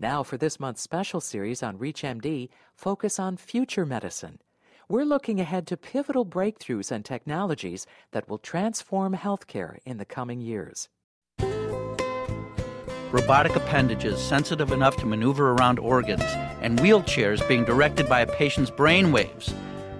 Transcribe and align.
Now, 0.00 0.22
for 0.22 0.36
this 0.36 0.60
month's 0.60 0.80
special 0.80 1.20
series 1.20 1.60
on 1.60 1.76
ReachMD, 1.76 2.50
focus 2.72 3.18
on 3.18 3.36
future 3.36 3.84
medicine. 3.84 4.38
We're 4.88 5.02
looking 5.02 5.40
ahead 5.40 5.66
to 5.66 5.76
pivotal 5.76 6.24
breakthroughs 6.24 6.92
and 6.92 7.04
technologies 7.04 7.84
that 8.12 8.28
will 8.28 8.38
transform 8.38 9.16
healthcare 9.16 9.78
in 9.84 9.96
the 9.96 10.04
coming 10.04 10.40
years. 10.40 10.88
Robotic 13.10 13.56
appendages 13.56 14.22
sensitive 14.22 14.70
enough 14.70 14.96
to 14.98 15.06
maneuver 15.06 15.50
around 15.50 15.80
organs, 15.80 16.22
and 16.60 16.78
wheelchairs 16.78 17.46
being 17.48 17.64
directed 17.64 18.08
by 18.08 18.20
a 18.20 18.26
patient's 18.26 18.70
brain 18.70 19.10
waves. 19.10 19.52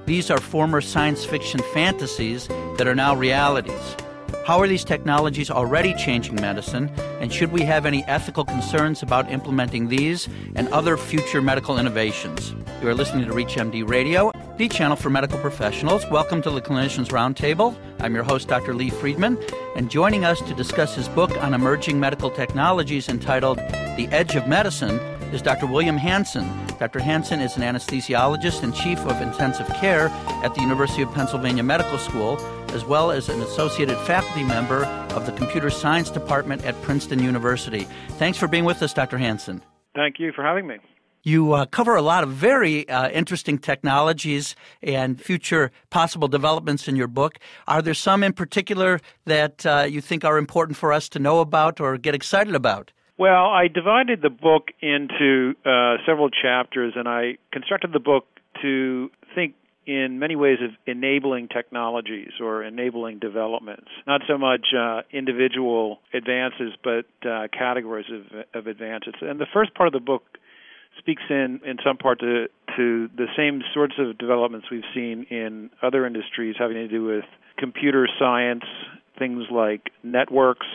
These 0.06 0.30
are 0.30 0.38
former 0.38 0.80
science 0.80 1.24
fiction 1.24 1.60
fantasies 1.74 2.46
that 2.76 2.86
are 2.86 2.94
now 2.94 3.16
realities. 3.16 3.96
How 4.46 4.58
are 4.60 4.66
these 4.66 4.84
technologies 4.84 5.50
already 5.50 5.92
changing 5.94 6.36
medicine, 6.36 6.90
and 7.20 7.32
should 7.32 7.52
we 7.52 7.62
have 7.62 7.84
any 7.84 8.02
ethical 8.04 8.44
concerns 8.44 9.02
about 9.02 9.30
implementing 9.30 9.88
these 9.88 10.28
and 10.54 10.68
other 10.68 10.96
future 10.96 11.42
medical 11.42 11.78
innovations? 11.78 12.54
You 12.80 12.88
are 12.88 12.94
listening 12.94 13.26
to 13.26 13.32
ReachMD 13.32 13.86
Radio, 13.86 14.32
the 14.56 14.68
channel 14.68 14.96
for 14.96 15.10
medical 15.10 15.38
professionals. 15.38 16.04
Welcome 16.10 16.40
to 16.42 16.50
the 16.50 16.62
Clinicians 16.62 17.08
Roundtable. 17.08 17.76
I'm 18.00 18.14
your 18.14 18.24
host, 18.24 18.48
Dr. 18.48 18.72
Lee 18.72 18.88
Friedman, 18.88 19.38
and 19.76 19.90
joining 19.90 20.24
us 20.24 20.40
to 20.40 20.54
discuss 20.54 20.94
his 20.94 21.08
book 21.08 21.30
on 21.42 21.52
emerging 21.52 22.00
medical 22.00 22.30
technologies 22.30 23.08
entitled 23.08 23.58
The 23.58 24.08
Edge 24.10 24.34
of 24.34 24.48
Medicine 24.48 24.98
is 25.32 25.42
Dr. 25.42 25.66
William 25.66 25.98
Hanson. 25.98 26.48
Dr. 26.78 27.00
Hanson 27.00 27.40
is 27.40 27.56
an 27.56 27.62
anesthesiologist 27.62 28.62
and 28.62 28.74
chief 28.74 28.98
of 29.00 29.20
intensive 29.20 29.68
care 29.74 30.08
at 30.42 30.54
the 30.54 30.62
University 30.62 31.02
of 31.02 31.12
Pennsylvania 31.12 31.62
Medical 31.62 31.98
School 31.98 32.38
as 32.72 32.84
well 32.84 33.10
as 33.10 33.28
an 33.28 33.40
associated 33.40 33.96
faculty 33.98 34.44
member 34.44 34.84
of 35.14 35.26
the 35.26 35.32
Computer 35.32 35.70
Science 35.70 36.10
Department 36.10 36.64
at 36.64 36.80
Princeton 36.82 37.22
University. 37.22 37.86
Thanks 38.18 38.38
for 38.38 38.48
being 38.48 38.64
with 38.64 38.82
us, 38.82 38.92
Dr. 38.92 39.18
Hanson. 39.18 39.62
Thank 39.94 40.18
you 40.18 40.32
for 40.32 40.44
having 40.44 40.66
me. 40.66 40.76
You 41.22 41.52
uh, 41.52 41.66
cover 41.66 41.96
a 41.96 42.02
lot 42.02 42.22
of 42.22 42.30
very 42.30 42.88
uh, 42.88 43.10
interesting 43.10 43.58
technologies 43.58 44.54
and 44.82 45.20
future 45.20 45.70
possible 45.90 46.28
developments 46.28 46.88
in 46.88 46.96
your 46.96 47.08
book. 47.08 47.38
Are 47.66 47.82
there 47.82 47.94
some 47.94 48.22
in 48.22 48.32
particular 48.32 49.00
that 49.24 49.66
uh, 49.66 49.86
you 49.88 50.00
think 50.00 50.24
are 50.24 50.38
important 50.38 50.78
for 50.78 50.92
us 50.92 51.08
to 51.10 51.18
know 51.18 51.40
about 51.40 51.80
or 51.80 51.98
get 51.98 52.14
excited 52.14 52.54
about? 52.54 52.92
Well, 53.18 53.46
I 53.46 53.66
divided 53.66 54.22
the 54.22 54.30
book 54.30 54.68
into 54.80 55.54
uh, 55.66 55.96
several 56.06 56.30
chapters, 56.30 56.92
and 56.94 57.08
I 57.08 57.38
constructed 57.52 57.92
the 57.92 57.98
book 57.98 58.26
to 58.62 59.10
in 59.88 60.18
many 60.18 60.36
ways 60.36 60.58
of 60.62 60.72
enabling 60.86 61.48
technologies 61.48 62.32
or 62.42 62.62
enabling 62.62 63.18
developments. 63.18 63.88
Not 64.06 64.20
so 64.28 64.36
much 64.36 64.66
uh, 64.78 65.00
individual 65.10 66.00
advances, 66.12 66.74
but 66.84 67.06
uh, 67.26 67.48
categories 67.50 68.04
of, 68.12 68.44
of 68.52 68.66
advances. 68.66 69.14
And 69.22 69.40
the 69.40 69.46
first 69.50 69.74
part 69.74 69.86
of 69.86 69.94
the 69.94 70.04
book 70.04 70.24
speaks 70.98 71.22
in, 71.30 71.60
in 71.64 71.78
some 71.82 71.96
part 71.96 72.20
to, 72.20 72.48
to 72.76 73.08
the 73.16 73.28
same 73.34 73.62
sorts 73.72 73.94
of 73.98 74.18
developments 74.18 74.66
we've 74.70 74.82
seen 74.94 75.26
in 75.30 75.70
other 75.82 76.06
industries 76.06 76.56
having 76.58 76.76
to 76.76 76.88
do 76.88 77.04
with 77.04 77.24
computer 77.56 78.06
science, 78.18 78.64
things 79.18 79.44
like 79.50 79.90
networks 80.02 80.66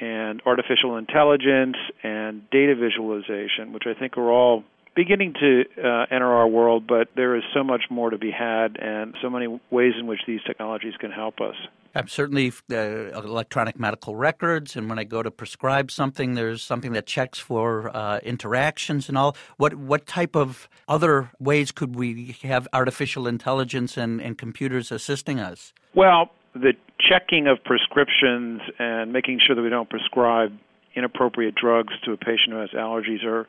and 0.00 0.40
artificial 0.46 0.96
intelligence 0.96 1.76
and 2.02 2.48
data 2.50 2.74
visualization, 2.74 3.74
which 3.74 3.84
I 3.86 3.92
think 3.98 4.16
are 4.16 4.30
all 4.30 4.64
beginning 4.94 5.34
to 5.40 5.64
uh, 5.78 6.06
enter 6.10 6.32
our 6.32 6.46
world, 6.46 6.86
but 6.86 7.08
there 7.16 7.36
is 7.36 7.42
so 7.54 7.64
much 7.64 7.82
more 7.90 8.10
to 8.10 8.18
be 8.18 8.30
had 8.30 8.76
and 8.80 9.14
so 9.22 9.30
many 9.30 9.60
ways 9.70 9.94
in 9.98 10.06
which 10.06 10.20
these 10.26 10.40
technologies 10.46 10.94
can 11.00 11.10
help 11.10 11.40
us. 11.40 11.54
I'm 11.94 12.08
certainly 12.08 12.52
uh, 12.70 12.76
electronic 13.20 13.78
medical 13.78 14.16
records, 14.16 14.76
and 14.76 14.88
when 14.88 14.98
I 14.98 15.04
go 15.04 15.22
to 15.22 15.30
prescribe 15.30 15.90
something, 15.90 16.34
there's 16.34 16.62
something 16.62 16.92
that 16.92 17.06
checks 17.06 17.38
for 17.38 17.94
uh, 17.94 18.18
interactions 18.20 19.10
and 19.10 19.18
all. 19.18 19.36
What 19.58 19.74
what 19.74 20.06
type 20.06 20.34
of 20.34 20.70
other 20.88 21.30
ways 21.38 21.70
could 21.70 21.94
we 21.94 22.36
have 22.42 22.66
artificial 22.72 23.26
intelligence 23.26 23.98
and, 23.98 24.22
and 24.22 24.38
computers 24.38 24.90
assisting 24.90 25.38
us? 25.38 25.74
Well, 25.94 26.30
the 26.54 26.72
checking 26.98 27.46
of 27.46 27.62
prescriptions 27.64 28.62
and 28.78 29.12
making 29.12 29.40
sure 29.46 29.54
that 29.54 29.62
we 29.62 29.68
don't 29.68 29.90
prescribe 29.90 30.56
inappropriate 30.94 31.54
drugs 31.54 31.92
to 32.04 32.12
a 32.12 32.16
patient 32.16 32.50
who 32.50 32.56
has 32.56 32.70
allergies 32.70 33.24
are 33.24 33.46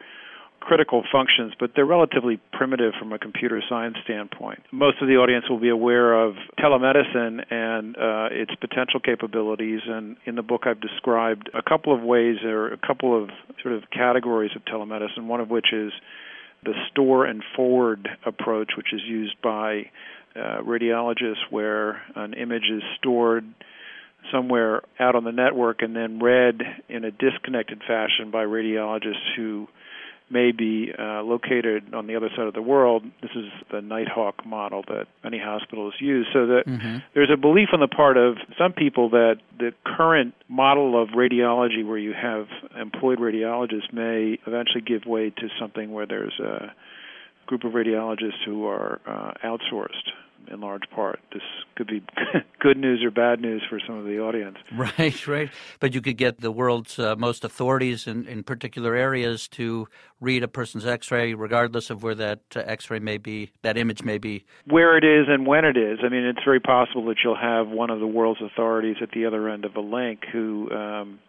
critical 0.63 1.03
functions, 1.12 1.53
but 1.59 1.72
they're 1.75 1.85
relatively 1.85 2.40
primitive 2.51 2.94
from 2.97 3.12
a 3.12 3.19
computer 3.19 3.62
science 3.68 3.97
standpoint. 4.03 4.59
Most 4.72 5.01
of 5.01 5.07
the 5.07 5.16
audience 5.16 5.46
will 5.50 5.59
be 5.59 5.69
aware 5.69 6.13
of 6.13 6.35
telemedicine 6.57 7.44
and 7.51 7.97
uh, 7.97 8.29
its 8.31 8.56
potential 8.56 9.00
capabilities, 9.00 9.81
and 9.85 10.16
in 10.25 10.35
the 10.35 10.41
book 10.41 10.62
I've 10.66 10.79
described 10.79 11.50
a 11.53 11.62
couple 11.62 11.94
of 11.94 12.02
ways 12.02 12.38
or 12.44 12.72
a 12.72 12.78
couple 12.78 13.22
of 13.22 13.29
sort 13.62 13.75
of 13.75 13.84
categories 13.91 14.52
of 14.56 14.63
telemedicine, 14.66 15.28
one 15.28 15.41
of 15.41 15.50
which 15.50 15.73
is 15.73 15.91
the 16.63 16.73
store 16.90 17.25
and 17.25 17.44
forward 17.56 18.07
approach, 18.25 18.72
which 18.78 18.94
is 18.94 19.02
used 19.06 19.35
by 19.41 19.90
uh, 20.35 20.62
radiologists, 20.62 21.44
where 21.50 22.02
an 22.16 22.34
image 22.34 22.69
is 22.73 22.81
stored 22.97 23.46
somewhere 24.31 24.81
out 25.00 25.16
on 25.16 25.25
the 25.25 25.31
network 25.31 25.81
and 25.81 25.96
then 25.96 26.19
read 26.19 26.62
in 26.88 27.03
a 27.03 27.12
disconnected 27.12 27.81
fashion 27.85 28.31
by 28.31 28.46
radiologists 28.46 29.35
who 29.35 29.68
may 30.34 30.52
be 30.52 30.92
uh, 30.98 31.22
located 31.22 31.94
on 31.94 32.08
the 32.08 32.16
other 32.16 32.30
side 32.36 32.48
of 32.48 32.54
the 32.54 32.62
world. 32.62 33.04
This 33.22 33.32
is 33.36 33.46
the 33.72 33.82
Nighthawk 33.82 34.46
model 34.46 34.84
that 34.88 35.06
many 35.24 35.40
hospitals 35.40 35.94
use. 36.00 36.28
So 36.34 36.48
that 36.48 36.64
mm-hmm. 36.68 36.98
there's 37.14 37.30
a 37.32 37.38
belief 37.38 37.70
on 37.72 37.80
the 37.80 37.88
part 37.88 38.18
of 38.18 38.38
some 38.58 38.74
people 38.74 39.10
that 39.12 39.38
the 39.58 39.74
current 39.86 40.34
model 40.50 41.02
of 41.02 41.10
radiology, 41.10 41.88
where 41.88 41.98
you 41.98 42.14
have 42.14 42.48
employed 42.80 43.20
radiologists, 43.20 43.94
may 43.94 44.40
eventually 44.46 44.82
give 44.86 45.06
way 45.06 45.30
to 45.30 45.48
something 45.60 45.92
where 45.92 46.08
there's 46.08 46.38
a 46.40 46.74
group 47.46 47.64
of 47.64 47.74
radiologists 47.74 48.44
who 48.46 48.66
are 48.66 49.00
uh, 49.06 49.34
outsourced 49.46 50.12
in 50.52 50.62
large 50.62 50.84
part. 50.94 51.20
This 51.31 51.42
could 51.76 51.88
be 51.88 52.04
good 52.59 52.78
news 52.78 53.04
or 53.04 53.12
bad 53.12 53.40
news 53.40 53.64
for 53.70 53.80
some 53.86 53.98
of 53.98 54.06
the 54.06 54.20
audience. 54.20 54.58
Right, 54.98 55.28
right. 55.28 55.50
But 55.80 55.94
you 55.94 56.02
could 56.02 56.18
get 56.18 56.42
the 56.42 56.52
world's 56.52 57.00
uh, 57.00 57.16
most 57.16 57.46
authorities 57.46 58.06
in, 58.08 58.26
in 58.28 58.44
particular 58.44 58.96
areas 58.96 59.48
to 59.50 59.88
read 60.20 60.44
a 60.44 60.48
person's 60.48 60.86
X-ray, 60.86 61.36
regardless 61.36 61.90
of 61.90 62.03
where 62.03 62.16
that 62.16 62.42
uh, 62.56 62.62
X-ray 62.66 63.00
may 63.00 63.18
be, 63.18 63.52
that 63.62 63.78
image 63.78 64.03
may 64.03 64.18
be. 64.18 64.46
Where 64.66 64.98
it 64.98 65.03
is 65.03 65.28
and 65.30 65.48
when 65.48 65.64
it 65.64 65.78
is. 65.78 66.00
I 66.03 66.09
mean, 66.09 66.26
it's 66.26 66.44
very 66.44 66.59
possible 66.59 67.06
that 67.06 67.18
you'll 67.24 67.38
have 67.40 67.70
one 67.70 67.92
of 67.92 68.00
the 68.00 68.08
world's 68.08 68.42
authorities 68.42 68.98
at 69.02 69.12
the 69.12 69.26
other 69.26 69.48
end 69.48 69.64
of 69.64 69.76
a 69.76 69.82
link 69.82 70.22
who. 70.32 70.70
Um, 70.72 71.20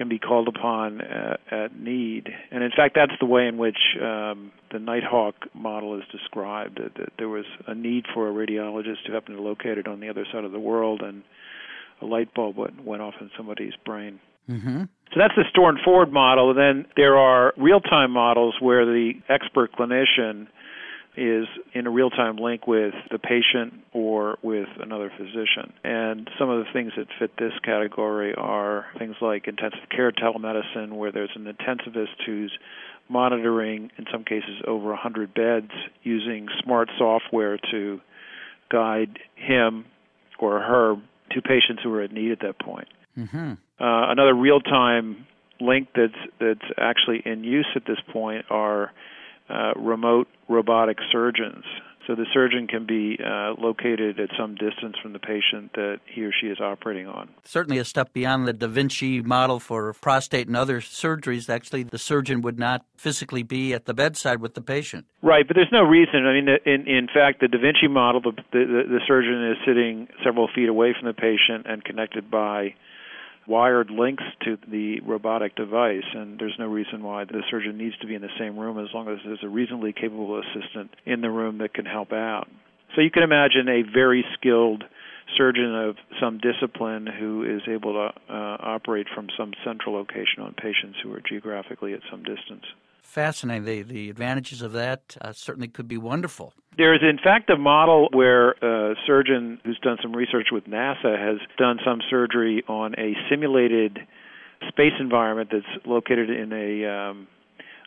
can 0.00 0.08
be 0.08 0.18
called 0.18 0.48
upon 0.48 1.02
at, 1.02 1.40
at 1.52 1.78
need. 1.78 2.30
And 2.50 2.64
in 2.64 2.70
fact, 2.74 2.94
that's 2.94 3.12
the 3.20 3.26
way 3.26 3.46
in 3.46 3.58
which 3.58 3.76
um, 4.00 4.50
the 4.72 4.78
Nighthawk 4.78 5.34
model 5.52 5.94
is 5.98 6.04
described. 6.10 6.80
That, 6.82 6.94
that 6.94 7.12
there 7.18 7.28
was 7.28 7.44
a 7.66 7.74
need 7.74 8.06
for 8.14 8.26
a 8.26 8.32
radiologist 8.32 9.06
who 9.06 9.12
happened 9.12 9.36
to 9.36 9.42
locate 9.42 9.76
it 9.76 9.86
on 9.86 10.00
the 10.00 10.08
other 10.08 10.24
side 10.32 10.44
of 10.44 10.52
the 10.52 10.58
world, 10.58 11.02
and 11.02 11.22
a 12.00 12.06
light 12.06 12.32
bulb 12.32 12.56
went, 12.56 12.82
went 12.82 13.02
off 13.02 13.12
in 13.20 13.30
somebody's 13.36 13.74
brain. 13.84 14.20
Mm-hmm. 14.48 14.84
So 15.12 15.16
that's 15.18 15.34
the 15.36 15.44
store 15.50 15.68
and 15.68 15.78
forward 15.84 16.10
model. 16.10 16.48
And 16.48 16.58
then 16.58 16.90
there 16.96 17.18
are 17.18 17.52
real 17.58 17.80
time 17.80 18.10
models 18.10 18.54
where 18.58 18.86
the 18.86 19.12
expert 19.28 19.72
clinician 19.74 20.46
is 21.16 21.46
in 21.74 21.86
a 21.86 21.90
real 21.90 22.10
time 22.10 22.36
link 22.36 22.66
with 22.66 22.94
the 23.10 23.18
patient 23.18 23.74
or 23.92 24.38
with 24.42 24.68
another 24.80 25.10
physician. 25.16 25.72
And 25.82 26.30
some 26.38 26.48
of 26.48 26.64
the 26.64 26.72
things 26.72 26.92
that 26.96 27.06
fit 27.18 27.32
this 27.36 27.52
category 27.64 28.34
are 28.34 28.86
things 28.98 29.16
like 29.20 29.48
intensive 29.48 29.88
care 29.90 30.12
telemedicine, 30.12 30.92
where 30.92 31.12
there's 31.12 31.30
an 31.34 31.44
intensivist 31.44 32.24
who's 32.24 32.52
monitoring, 33.08 33.90
in 33.98 34.06
some 34.12 34.24
cases, 34.24 34.62
over 34.66 34.88
100 34.90 35.34
beds 35.34 35.72
using 36.02 36.48
smart 36.62 36.88
software 36.96 37.58
to 37.70 38.00
guide 38.70 39.18
him 39.34 39.84
or 40.38 40.60
her 40.60 40.96
to 41.32 41.42
patients 41.42 41.82
who 41.82 41.92
are 41.92 42.02
at 42.02 42.12
need 42.12 42.32
at 42.32 42.40
that 42.40 42.58
point. 42.58 42.88
Mm-hmm. 43.18 43.52
Uh, 43.80 44.10
another 44.12 44.34
real 44.34 44.60
time 44.60 45.26
link 45.60 45.88
that's 45.94 46.14
that's 46.38 46.72
actually 46.78 47.22
in 47.24 47.44
use 47.44 47.66
at 47.76 47.84
this 47.86 47.98
point 48.12 48.46
are 48.48 48.92
uh, 49.50 49.72
remote 49.76 50.28
robotic 50.48 50.98
surgeons. 51.10 51.64
So 52.06 52.16
the 52.16 52.26
surgeon 52.32 52.66
can 52.66 52.86
be 52.86 53.18
uh, 53.24 53.54
located 53.56 54.18
at 54.18 54.30
some 54.36 54.56
distance 54.56 54.96
from 55.00 55.12
the 55.12 55.20
patient 55.20 55.74
that 55.74 56.00
he 56.06 56.24
or 56.24 56.32
she 56.32 56.48
is 56.48 56.58
operating 56.58 57.06
on. 57.06 57.28
Certainly 57.44 57.78
a 57.78 57.84
step 57.84 58.12
beyond 58.12 58.48
the 58.48 58.52
Da 58.52 58.66
Vinci 58.66 59.20
model 59.20 59.60
for 59.60 59.92
prostate 59.92 60.48
and 60.48 60.56
other 60.56 60.80
surgeries. 60.80 61.48
Actually, 61.48 61.84
the 61.84 61.98
surgeon 61.98 62.42
would 62.42 62.58
not 62.58 62.84
physically 62.96 63.44
be 63.44 63.72
at 63.74 63.84
the 63.84 63.94
bedside 63.94 64.40
with 64.40 64.54
the 64.54 64.60
patient. 64.60 65.06
Right, 65.22 65.46
but 65.46 65.54
there's 65.54 65.70
no 65.70 65.84
reason. 65.84 66.26
I 66.26 66.32
mean, 66.32 66.48
in 66.64 66.88
in 66.88 67.06
fact, 67.06 67.40
the 67.40 67.48
Da 67.48 67.58
Vinci 67.58 67.86
model, 67.86 68.20
the 68.22 68.32
the, 68.50 68.82
the 68.88 69.00
surgeon 69.06 69.48
is 69.52 69.58
sitting 69.64 70.08
several 70.24 70.48
feet 70.52 70.68
away 70.68 70.94
from 70.98 71.06
the 71.06 71.14
patient 71.14 71.66
and 71.66 71.84
connected 71.84 72.28
by 72.30 72.74
wired 73.50 73.90
links 73.90 74.22
to 74.44 74.56
the 74.70 75.00
robotic 75.00 75.56
device, 75.56 76.06
and 76.14 76.38
there's 76.38 76.54
no 76.56 76.68
reason 76.68 77.02
why 77.02 77.24
the 77.24 77.42
surgeon 77.50 77.76
needs 77.76 77.98
to 77.98 78.06
be 78.06 78.14
in 78.14 78.22
the 78.22 78.28
same 78.38 78.56
room 78.56 78.78
as 78.78 78.86
long 78.94 79.08
as 79.08 79.18
there's 79.24 79.42
a 79.42 79.48
reasonably 79.48 79.92
capable 79.92 80.40
assistant 80.40 80.90
in 81.04 81.20
the 81.20 81.28
room 81.28 81.58
that 81.58 81.74
can 81.74 81.84
help 81.84 82.12
out. 82.12 82.48
So 82.94 83.00
you 83.00 83.10
can 83.10 83.24
imagine 83.24 83.68
a 83.68 83.82
very 83.92 84.24
skilled 84.38 84.84
surgeon 85.36 85.74
of 85.74 85.96
some 86.20 86.38
discipline 86.38 87.06
who 87.06 87.42
is 87.42 87.62
able 87.68 87.92
to 87.94 88.32
uh, 88.32 88.56
operate 88.60 89.08
from 89.12 89.26
some 89.36 89.52
central 89.64 89.96
location 89.96 90.42
on 90.42 90.54
patients 90.54 90.98
who 91.02 91.12
are 91.12 91.20
geographically 91.20 91.92
at 91.92 92.00
some 92.08 92.22
distance. 92.22 92.64
Fascinating. 93.02 93.64
The, 93.64 93.82
the 93.82 94.10
advantages 94.10 94.62
of 94.62 94.70
that 94.72 95.16
uh, 95.20 95.32
certainly 95.32 95.66
could 95.66 95.88
be 95.88 95.98
wonderful. 95.98 96.54
There 96.76 96.94
is, 96.94 97.00
in 97.02 97.18
fact, 97.18 97.50
a 97.50 97.56
model 97.56 98.08
where 98.12 98.50
a 98.50 98.94
surgeon 99.06 99.60
who's 99.64 99.78
done 99.80 99.98
some 100.00 100.14
research 100.14 100.48
with 100.52 100.64
NASA 100.64 101.18
has 101.18 101.38
done 101.58 101.78
some 101.84 102.00
surgery 102.08 102.62
on 102.68 102.94
a 102.94 103.14
simulated 103.28 103.98
space 104.68 104.92
environment 105.00 105.50
that's 105.52 105.86
located 105.86 106.30
in 106.30 106.52
a 106.52 106.86
um, 106.86 107.26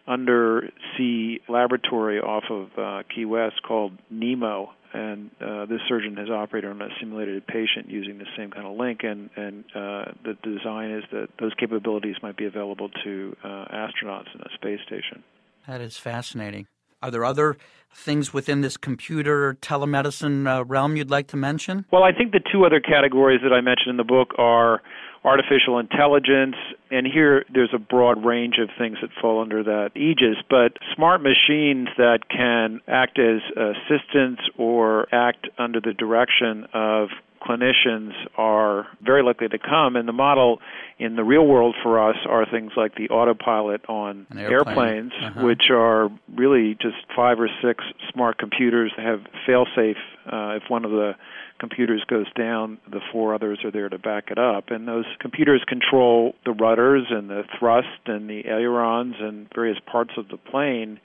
undersea 0.08 1.40
laboratory 1.48 2.20
off 2.20 2.44
of 2.50 2.70
uh, 2.78 3.04
Key 3.14 3.26
West 3.26 3.62
called 3.66 3.94
NEEMO, 4.14 4.68
and 4.94 5.32
uh, 5.42 5.66
this 5.66 5.80
surgeon 5.88 6.18
has 6.18 6.30
operated 6.30 6.70
on 6.70 6.82
a 6.82 6.90
simulated 7.00 7.48
patient 7.48 7.90
using 7.90 8.18
the 8.18 8.28
same 8.38 8.52
kind 8.52 8.68
of 8.68 8.78
link, 8.78 9.00
and 9.04 9.30
and 9.36 9.64
uh, 9.76 10.12
the 10.24 10.38
design 10.44 10.92
is 10.92 11.04
that 11.12 11.30
those 11.40 11.54
capabilities 11.58 12.16
might 12.22 12.38
be 12.38 12.46
available 12.46 12.90
to 13.04 13.36
uh, 13.44 13.48
astronauts 13.48 14.34
in 14.36 14.42
a 14.42 14.54
space 14.56 14.80
station. 14.86 15.24
That 15.68 15.82
is 15.82 15.98
fascinating. 15.98 16.68
Are 17.02 17.12
there 17.12 17.26
other 17.26 17.58
things 17.96 18.34
within 18.34 18.62
this 18.62 18.78
computer 18.78 19.58
telemedicine 19.62 20.48
uh, 20.48 20.64
realm 20.66 20.96
you'd 20.96 21.12
like 21.12 21.28
to 21.28 21.38
mention? 21.38 21.86
Well, 21.92 22.04
I 22.04 22.12
think 22.12 22.32
the 22.32 22.42
two 22.52 22.66
other 22.66 22.80
categories 22.80 23.42
that 23.44 23.54
I 23.54 23.62
mentioned 23.62 23.90
in 23.90 23.98
the 23.98 24.04
book 24.04 24.34
are 24.38 24.82
artificial 25.24 25.80
intelligence, 25.80 26.56
and 26.92 27.08
here 27.08 27.46
there's 27.54 27.74
a 27.74 27.80
broad 27.80 28.26
range 28.26 28.56
of 28.62 28.70
things 28.78 28.98
that 29.02 29.10
fall 29.22 29.42
under 29.42 29.64
that 29.64 29.92
aegis, 29.96 30.36
but 30.50 30.74
smart 30.96 31.22
machines 31.22 31.88
that 31.98 32.28
can 32.30 32.82
act 32.88 33.18
as 33.20 33.42
assistants 33.56 34.42
or 34.58 35.08
act 35.14 35.48
under 35.58 35.80
the 35.80 35.94
direction 35.94 36.68
of 36.74 37.10
clinicians 37.44 38.12
are 38.38 38.88
very 39.02 39.24
likely 39.24 39.48
to 39.48 39.60
come 39.60 39.96
and 39.96 40.08
the 40.08 40.14
model 40.14 40.60
in 41.00 41.16
the 41.16 41.24
real 41.24 41.46
world 41.46 41.76
for 41.84 42.10
us 42.10 42.18
are 42.28 42.46
things 42.50 42.72
like 42.78 42.96
the 42.96 43.10
autopilot 43.10 43.82
on 43.90 44.26
airplanes 44.38 45.12
uh-huh. 45.22 45.46
which 45.46 45.64
are 45.70 46.10
really 46.36 46.76
just 46.82 46.96
five 47.16 47.40
or 47.40 47.50
six 47.62 47.84
smart 48.12 48.38
computers 48.38 48.92
that 48.98 49.06
have 49.06 49.22
fail 49.46 49.66
safe 49.76 49.98
uh, 50.26 50.56
if 50.56 50.64
one 50.70 50.86
of 50.86 50.92
the 50.92 51.14
computers 51.60 52.04
goes 52.08 52.26
down, 52.34 52.78
the 52.92 53.00
four 53.12 53.34
others 53.34 53.60
are 53.64 53.72
there 53.72 53.88
to 53.88 53.98
back 53.98 54.32
it 54.32 54.38
up. 54.38 54.70
And 54.70 54.86
those 54.86 55.06
computers 55.20 55.64
control 55.66 56.36
the 56.46 56.52
rudders 56.52 57.06
and 57.10 57.30
the 57.30 57.44
thrust 57.58 57.88
and 58.06 58.30
the 58.30 58.46
ailerons 58.48 59.16
and 59.20 59.48
various 59.54 59.78
parts 59.90 60.12
of 60.18 60.28
the 60.28 60.38
plane 60.38 61.00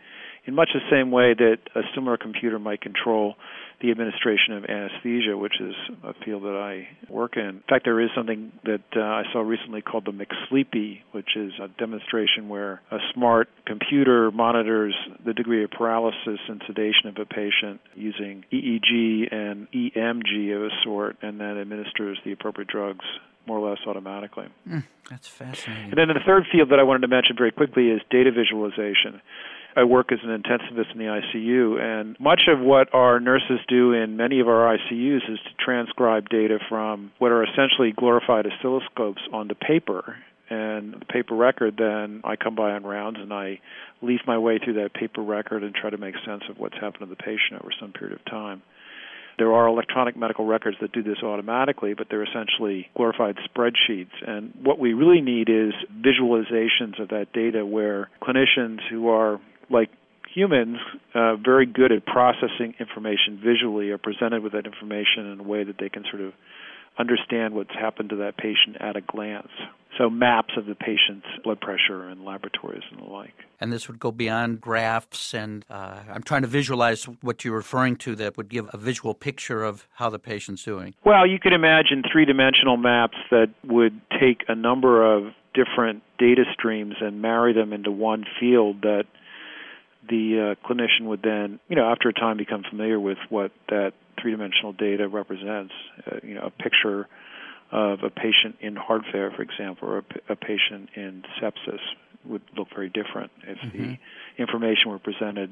in 0.49 0.55
much 0.55 0.71
the 0.73 0.81
same 0.91 1.11
way 1.11 1.35
that 1.35 1.59
a 1.77 1.83
similar 1.95 2.17
computer 2.17 2.59
might 2.59 2.81
control 2.81 3.35
the 3.83 3.91
administration 3.91 4.55
of 4.55 4.65
anesthesia, 4.65 5.37
which 5.37 5.61
is 5.61 5.75
a 6.03 6.15
field 6.25 6.43
that 6.43 6.57
I 6.57 6.89
work 7.13 7.37
in. 7.37 7.43
In 7.43 7.63
fact, 7.69 7.85
there 7.85 8.01
is 8.01 8.09
something 8.17 8.51
that 8.65 8.81
uh, 8.97 9.01
I 9.01 9.25
saw 9.31 9.41
recently 9.41 9.83
called 9.83 10.07
the 10.07 10.11
McSleepy, 10.11 11.03
which 11.13 11.37
is 11.37 11.53
a 11.63 11.69
demonstration 11.79 12.49
where 12.49 12.81
a 12.91 12.97
smart 13.13 13.49
computer 13.67 14.31
monitors 14.31 14.95
the 15.25 15.35
degree 15.35 15.63
of 15.63 15.71
paralysis 15.71 16.41
and 16.49 16.63
sedation 16.67 17.09
of 17.09 17.19
a 17.19 17.27
patient 17.27 17.81
using 17.95 18.45
EEG 18.51 19.33
and 19.33 19.71
EMG 19.71 20.57
of 20.57 20.63
a 20.63 20.71
sort, 20.83 21.19
and 21.21 21.39
then 21.39 21.59
administers 21.59 22.19
the 22.25 22.33
appropriate 22.33 22.69
drugs 22.69 23.05
more 23.47 23.59
or 23.59 23.71
less 23.71 23.79
automatically. 23.87 24.47
Mm, 24.69 24.85
that's 25.11 25.29
fascinating. 25.29 25.91
And 25.91 25.99
then 25.99 26.09
the 26.09 26.21
third 26.27 26.45
field 26.51 26.71
that 26.71 26.79
I 26.79 26.83
wanted 26.83 27.03
to 27.03 27.09
mention 27.09 27.37
very 27.37 27.53
quickly 27.53 27.89
is 27.91 28.01
data 28.11 28.33
visualization. 28.33 29.21
I 29.79 29.85
work 29.85 30.11
as 30.11 30.19
an 30.25 30.31
intensivist 30.31 30.91
in 30.93 30.99
the 30.99 31.05
ICU, 31.05 31.81
and 31.81 32.19
much 32.19 32.43
of 32.49 32.59
what 32.59 32.93
our 32.93 33.21
nurses 33.21 33.61
do 33.69 33.93
in 33.93 34.17
many 34.17 34.41
of 34.41 34.49
our 34.49 34.77
ICUs 34.77 35.31
is 35.31 35.39
to 35.39 35.65
transcribe 35.65 36.29
data 36.29 36.59
from 36.69 37.13
what 37.19 37.31
are 37.31 37.45
essentially 37.45 37.93
glorified 37.97 38.45
oscilloscopes 38.47 39.21
onto 39.33 39.55
paper. 39.55 40.17
And 40.51 40.95
the 40.95 41.05
paper 41.05 41.37
record, 41.37 41.77
then 41.79 42.23
I 42.25 42.35
come 42.35 42.57
by 42.57 42.73
on 42.73 42.83
rounds 42.83 43.21
and 43.21 43.33
I 43.33 43.61
leaf 44.03 44.21
my 44.27 44.37
way 44.37 44.59
through 44.59 44.83
that 44.83 44.95
paper 44.95 45.23
record 45.23 45.63
and 45.63 45.73
try 45.73 45.91
to 45.91 45.99
make 45.99 46.17
sense 46.27 46.43
of 46.51 46.59
what's 46.59 46.75
happened 46.75 47.01
to 47.01 47.07
the 47.07 47.15
patient 47.15 47.61
over 47.61 47.71
some 47.79 47.93
period 47.93 48.19
of 48.19 48.25
time. 48.25 48.63
There 49.39 49.53
are 49.53 49.69
electronic 49.69 50.17
medical 50.17 50.45
records 50.45 50.79
that 50.81 50.91
do 50.91 51.05
this 51.05 51.23
automatically, 51.23 51.95
but 51.95 52.09
they're 52.11 52.25
essentially 52.25 52.89
glorified 52.97 53.37
spreadsheets. 53.47 54.27
And 54.27 54.53
what 54.61 54.81
we 54.81 54.95
really 54.95 55.21
need 55.21 55.49
is 55.49 55.73
visualizations 56.01 57.01
of 57.01 57.11
that 57.11 57.29
data 57.33 57.65
where 57.65 58.11
clinicians 58.21 58.81
who 58.91 59.11
are 59.11 59.39
like 59.71 59.91
humans, 60.33 60.79
uh, 61.15 61.37
very 61.37 61.67
good 61.67 61.93
at 61.93 62.07
processing 62.07 62.75
information 62.79 63.41
visually, 63.43 63.91
are 63.91 63.99
presented 63.99 64.43
with 64.43 64.53
that 64.53 64.67
information 64.67 65.27
in 65.33 65.41
a 65.41 65.43
way 65.43 65.65
that 65.65 65.77
they 65.79 65.89
can 65.89 66.05
sort 66.11 66.23
of 66.23 66.33
understand 66.99 67.55
what's 67.55 67.73
happened 67.73 68.11
to 68.11 68.17
that 68.17 68.37
patient 68.37 68.77
at 68.81 68.97
a 68.97 69.01
glance. 69.01 69.49
So, 69.97 70.11
maps 70.11 70.55
of 70.57 70.67
the 70.67 70.75
patient's 70.75 71.27
blood 71.43 71.61
pressure 71.61 72.09
and 72.09 72.25
laboratories 72.25 72.83
and 72.91 73.01
the 73.01 73.11
like. 73.11 73.35
And 73.61 73.73
this 73.73 73.89
would 73.89 73.99
go 73.99 74.13
beyond 74.13 74.61
graphs, 74.61 75.35
and 75.35 75.65
uh, 75.71 76.01
I'm 76.13 76.23
trying 76.23 76.43
to 76.43 76.49
visualize 76.49 77.05
what 77.23 77.45
you're 77.45 77.57
referring 77.57 77.97
to 77.97 78.15
that 78.17 78.37
would 78.37 78.49
give 78.49 78.69
a 78.73 78.77
visual 78.77 79.15
picture 79.15 79.65
of 79.65 79.89
how 79.95 80.11
the 80.11 80.19
patient's 80.19 80.63
doing. 80.63 80.95
Well, 81.05 81.27
you 81.27 81.39
could 81.41 81.53
imagine 81.53 82.03
three 82.13 82.27
dimensional 82.27 82.77
maps 82.77 83.17
that 83.31 83.49
would 83.65 84.01
take 84.21 84.45
a 84.47 84.55
number 84.55 85.05
of 85.05 85.33
different 85.55 86.03
data 86.19 86.45
streams 86.53 86.95
and 87.01 87.21
marry 87.23 87.53
them 87.53 87.73
into 87.73 87.91
one 87.91 88.25
field 88.39 88.83
that 88.83 89.05
the 90.09 90.57
uh, 90.57 90.69
clinician 90.69 91.07
would 91.07 91.23
then, 91.23 91.61
you 91.69 91.77
know, 91.77 91.91
after 91.91 92.09
a 92.09 92.13
time 92.13 92.37
become 92.37 92.63
familiar 92.69 92.99
with 92.99 93.19
what 93.29 93.53
that 93.69 93.93
three-dimensional 94.21 94.73
data 94.73 95.09
represents. 95.09 95.73
Uh, 96.07 96.17
you 96.23 96.35
know, 96.35 96.43
a 96.43 96.51
picture 96.51 97.09
of 97.71 98.03
a 98.03 98.11
patient 98.11 98.57
in 98.61 98.77
heart 98.77 99.03
failure, 99.13 99.31
for 99.35 99.43
example, 99.43 99.89
or 99.89 99.99
a, 99.99 100.33
a 100.33 100.37
patient 100.37 100.89
in 100.97 101.23
sepsis 101.41 101.81
would 102.25 102.43
look 102.57 102.69
very 102.75 102.89
different 102.89 103.31
if 103.45 103.59
mm-hmm. 103.59 103.93
the 103.93 103.99
information 104.43 104.91
were 104.91 104.99
presented 104.99 105.51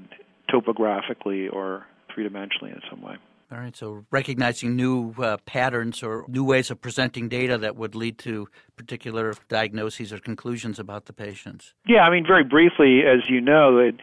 topographically 0.50 1.48
or 1.48 1.86
three-dimensionally 2.14 2.74
in 2.74 2.80
some 2.90 3.02
way. 3.02 3.16
All 3.52 3.58
right, 3.58 3.76
so 3.76 4.04
recognizing 4.10 4.74
new 4.74 5.14
uh, 5.18 5.36
patterns 5.46 6.02
or 6.02 6.24
new 6.26 6.42
ways 6.42 6.72
of 6.72 6.80
presenting 6.80 7.28
data 7.28 7.56
that 7.58 7.76
would 7.76 7.94
lead 7.94 8.18
to 8.18 8.48
particular 8.76 9.34
diagnoses 9.48 10.12
or 10.12 10.18
conclusions 10.18 10.80
about 10.80 11.06
the 11.06 11.12
patients. 11.12 11.72
Yeah, 11.86 12.00
I 12.00 12.10
mean, 12.10 12.26
very 12.26 12.42
briefly, 12.42 13.02
as 13.06 13.28
you 13.28 13.40
know, 13.40 13.78
it, 13.78 13.94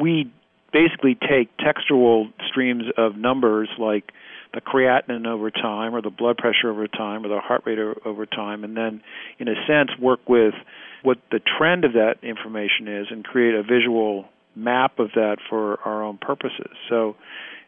we 0.00 0.30
basically 0.72 1.14
take 1.14 1.48
textual 1.58 2.28
streams 2.46 2.84
of 2.96 3.16
numbers 3.16 3.68
like 3.78 4.12
the 4.54 4.60
creatinine 4.60 5.26
over 5.26 5.50
time 5.50 5.94
or 5.94 6.02
the 6.02 6.10
blood 6.10 6.36
pressure 6.36 6.70
over 6.70 6.86
time 6.86 7.24
or 7.24 7.28
the 7.28 7.40
heart 7.40 7.62
rate 7.66 7.78
over 7.78 8.26
time 8.26 8.64
and 8.64 8.76
then 8.76 9.02
in 9.38 9.48
a 9.48 9.54
sense 9.66 9.90
work 10.00 10.20
with 10.28 10.54
what 11.02 11.18
the 11.30 11.40
trend 11.40 11.84
of 11.84 11.92
that 11.92 12.16
information 12.22 12.88
is 12.88 13.06
and 13.10 13.24
create 13.24 13.54
a 13.54 13.62
visual 13.62 14.26
map 14.54 14.98
of 14.98 15.10
that 15.14 15.36
for 15.48 15.78
our 15.84 16.02
own 16.02 16.18
purposes. 16.18 16.72
So 16.88 17.16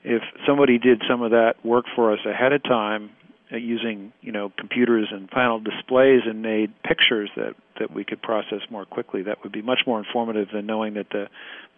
if 0.03 0.23
somebody 0.47 0.79
did 0.79 1.03
some 1.09 1.23
of 1.23 1.31
that 1.31 1.55
work 1.65 1.85
for 1.95 2.13
us 2.13 2.21
ahead 2.27 2.53
of 2.53 2.63
time 2.63 3.11
using 3.59 4.13
you 4.21 4.33
know 4.33 4.53
computers 4.57 5.09
and 5.11 5.31
panel 5.31 5.61
displays 5.61 6.23
and 6.27 6.43
made 6.43 6.73
pictures 6.83 7.31
that 7.37 7.55
that 7.79 7.93
we 7.93 8.05
could 8.05 8.23
process 8.23 8.61
more 8.71 8.85
quickly. 8.85 9.23
That 9.23 9.43
would 9.43 9.53
be 9.53 9.63
much 9.63 9.81
more 9.87 9.99
informative 9.99 10.49
than 10.53 10.67
knowing 10.67 10.95
that 10.95 11.09
the 11.11 11.27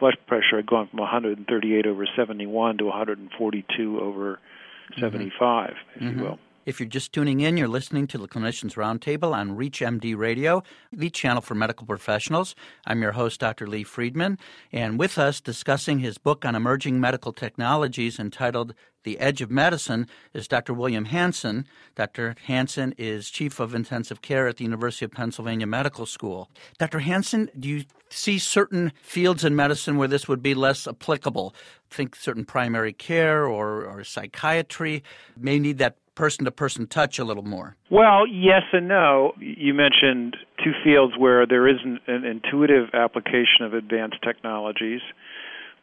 blood 0.00 0.16
pressure 0.26 0.56
had 0.56 0.66
gone 0.66 0.88
from 0.88 1.00
138 1.00 1.86
over 1.86 2.06
71 2.16 2.78
to 2.78 2.84
142 2.84 4.00
over 4.00 4.32
mm-hmm. 4.34 5.00
75, 5.00 5.70
if 5.94 6.02
mm-hmm. 6.02 6.18
you 6.18 6.24
will. 6.24 6.38
If 6.64 6.78
you're 6.78 6.88
just 6.88 7.12
tuning 7.12 7.40
in, 7.40 7.56
you're 7.56 7.66
listening 7.66 8.06
to 8.08 8.18
the 8.18 8.28
Clinicians 8.28 8.74
Roundtable 8.74 9.34
on 9.34 9.56
ReachMD 9.56 10.16
Radio, 10.16 10.62
the 10.92 11.10
channel 11.10 11.42
for 11.42 11.56
medical 11.56 11.88
professionals. 11.88 12.54
I'm 12.86 13.02
your 13.02 13.12
host, 13.12 13.40
Dr. 13.40 13.66
Lee 13.66 13.82
Friedman, 13.82 14.38
and 14.70 14.96
with 14.96 15.18
us 15.18 15.40
discussing 15.40 15.98
his 15.98 16.18
book 16.18 16.44
on 16.44 16.54
emerging 16.54 17.00
medical 17.00 17.32
technologies 17.32 18.20
entitled 18.20 18.74
The 19.02 19.18
Edge 19.18 19.42
of 19.42 19.50
Medicine 19.50 20.06
is 20.34 20.46
Dr. 20.46 20.72
William 20.72 21.06
Hanson. 21.06 21.66
Dr. 21.96 22.36
Hanson 22.44 22.94
is 22.96 23.28
Chief 23.28 23.58
of 23.58 23.74
Intensive 23.74 24.22
Care 24.22 24.46
at 24.46 24.58
the 24.58 24.64
University 24.64 25.04
of 25.04 25.10
Pennsylvania 25.10 25.66
Medical 25.66 26.06
School. 26.06 26.48
Dr. 26.78 27.00
Hanson, 27.00 27.50
do 27.58 27.68
you 27.68 27.84
see 28.08 28.38
certain 28.38 28.92
fields 29.02 29.44
in 29.44 29.56
medicine 29.56 29.96
where 29.96 30.06
this 30.06 30.28
would 30.28 30.44
be 30.44 30.54
less 30.54 30.86
applicable? 30.86 31.56
Think 31.90 32.14
certain 32.14 32.44
primary 32.44 32.92
care 32.92 33.46
or, 33.46 33.84
or 33.84 34.04
psychiatry 34.04 35.02
may 35.36 35.58
need 35.58 35.78
that 35.78 35.96
person 36.14 36.44
to 36.44 36.50
person 36.50 36.86
touch 36.86 37.18
a 37.18 37.24
little 37.24 37.42
more? 37.42 37.76
Well, 37.90 38.26
yes 38.26 38.62
and 38.72 38.88
no. 38.88 39.32
You 39.38 39.74
mentioned 39.74 40.36
two 40.62 40.72
fields 40.84 41.14
where 41.18 41.46
there 41.46 41.68
isn't 41.68 42.00
an 42.06 42.24
intuitive 42.24 42.90
application 42.94 43.62
of 43.62 43.74
advanced 43.74 44.18
technologies. 44.22 45.00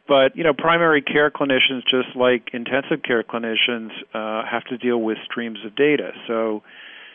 But 0.08 0.36
you 0.36 0.42
know, 0.42 0.52
primary 0.52 1.02
care 1.02 1.30
clinicians, 1.30 1.82
just 1.88 2.16
like 2.16 2.50
intensive 2.52 3.02
care 3.04 3.22
clinicians, 3.22 3.90
uh, 4.12 4.44
have 4.44 4.64
to 4.64 4.76
deal 4.76 4.98
with 4.98 5.18
streams 5.24 5.58
of 5.64 5.76
data. 5.76 6.12
So, 6.26 6.62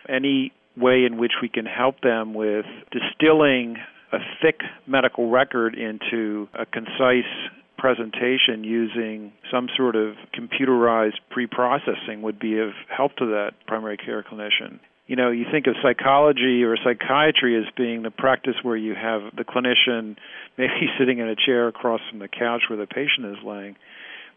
any 0.08 0.54
way 0.78 1.04
in 1.04 1.18
which 1.18 1.34
we 1.42 1.50
can 1.50 1.66
help 1.66 2.02
them 2.02 2.34
with 2.34 2.66
distilling 2.92 3.78
a 4.12 4.20
thick 4.42 4.62
medical 4.88 5.30
record 5.30 5.76
into 5.76 6.48
a 6.54 6.66
concise 6.66 7.26
presentation 7.78 8.64
using 8.64 9.34
some 9.52 9.68
sort 9.76 9.96
of 9.96 10.16
computerized 10.34 11.20
pre-processing 11.30 12.22
would 12.22 12.40
be 12.40 12.60
of 12.60 12.70
help 12.96 13.16
to 13.18 13.26
that 13.28 13.52
primary 13.68 13.98
care 13.98 14.24
clinician 14.24 14.80
you 15.08 15.16
know, 15.16 15.30
you 15.30 15.46
think 15.52 15.68
of 15.68 15.76
psychology 15.84 16.64
or 16.64 16.78
psychiatry 16.78 17.58
as 17.58 17.72
being 17.78 18.02
the 18.02 18.12
practice 18.12 18.56
where 18.64 18.78
you 18.78 18.96
have 18.96 19.22
the 19.36 19.44
clinician 19.44 20.18
maybe 20.58 20.90
sitting 20.98 21.20
in 21.20 21.28
a 21.28 21.36
chair 21.36 21.68
across 21.68 22.02
from 22.10 22.20
the 22.20 22.28
couch 22.28 22.64
where 22.70 22.78
the 22.78 22.88
patient 22.88 23.28
is 23.28 23.44
laying. 23.46 23.76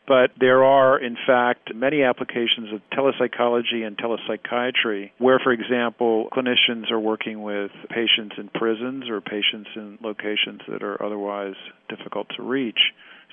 But 0.07 0.30
there 0.40 0.64
are, 0.64 0.99
in 0.99 1.18
fact, 1.26 1.75
many 1.75 2.02
applications 2.02 2.73
of 2.73 2.80
telepsychology 2.97 3.87
and 3.87 3.97
telepsychiatry 3.97 5.11
where, 5.18 5.38
for 5.38 5.52
example, 5.52 6.28
clinicians 6.33 6.90
are 6.90 6.99
working 6.99 7.42
with 7.42 7.71
patients 7.90 8.37
in 8.38 8.49
prisons 8.49 9.11
or 9.11 9.21
patients 9.21 9.68
in 9.76 9.99
locations 10.02 10.62
that 10.66 10.83
are 10.83 11.02
otherwise 11.02 11.57
difficult 11.90 12.28
to 12.37 12.42
reach. 12.42 12.78